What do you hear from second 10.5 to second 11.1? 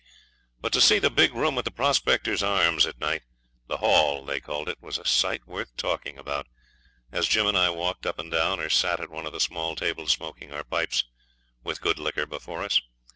our pipes,